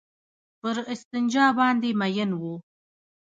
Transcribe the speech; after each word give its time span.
پر 0.59 0.75
استنجا 0.93 1.45
باندې 1.57 1.89
مئين 1.99 2.31
وو. 2.39 2.53